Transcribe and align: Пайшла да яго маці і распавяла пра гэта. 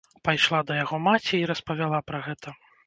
Пайшла 0.29 0.61
да 0.71 0.79
яго 0.83 1.01
маці 1.09 1.31
і 1.41 1.45
распавяла 1.53 2.05
пра 2.11 2.27
гэта. 2.31 2.61